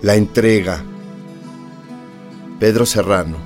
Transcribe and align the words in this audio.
La 0.00 0.14
entrega. 0.14 0.84
Pedro 2.60 2.86
Serrano. 2.86 3.36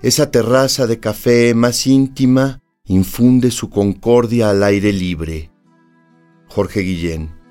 Esa 0.00 0.30
terraza 0.30 0.86
de 0.86 1.00
café 1.00 1.54
más 1.54 1.88
íntima 1.88 2.62
infunde 2.84 3.50
su 3.50 3.68
concordia 3.68 4.50
al 4.50 4.62
aire 4.62 4.92
libre. 4.92 5.50
Jorge 6.46 6.82
Guillén. 6.82 7.45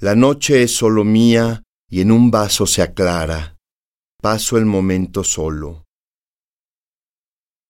La 0.00 0.14
noche 0.14 0.62
es 0.62 0.76
solo 0.76 1.02
mía 1.02 1.64
y 1.90 2.02
en 2.02 2.12
un 2.12 2.30
vaso 2.30 2.66
se 2.66 2.82
aclara. 2.82 3.58
Paso 4.22 4.56
el 4.56 4.64
momento 4.64 5.24
solo. 5.24 5.86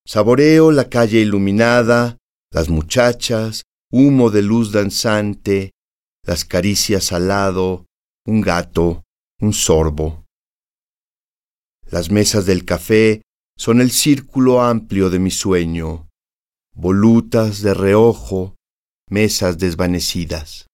Saboreo 0.07 0.71
la 0.71 0.91
calle 0.91 1.21
iluminada, 1.21 2.19
las 2.53 2.69
muchachas, 2.69 3.63
humo 3.91 4.31
de 4.31 4.43
luz 4.43 4.73
danzante, 4.73 5.73
las 6.23 6.45
caricias 6.45 7.13
al 7.13 7.29
lado, 7.29 7.87
un 8.27 8.43
gato, 8.43 9.05
un 9.41 9.55
sorbo. 9.55 10.27
Las 11.91 12.11
mesas 12.11 12.45
del 12.45 12.67
café 12.67 13.23
son 13.57 13.81
el 13.81 13.91
círculo 13.91 14.61
amplio 14.61 15.09
de 15.09 15.19
mi 15.19 15.31
sueño, 15.31 16.11
volutas 16.75 17.63
de 17.63 17.73
reojo, 17.73 18.55
mesas 19.09 19.57
desvanecidas. 19.57 20.68